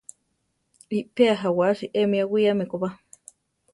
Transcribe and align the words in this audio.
Iʼpéa 0.97 1.33
jawási 1.41 1.85
emi 2.01 2.17
awíame 2.23 2.65
ko 2.71 2.75
ba. 2.81 2.89